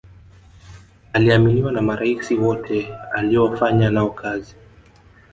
[1.13, 4.55] aliaminiwa na maraisi wote aliyofanya nao kazi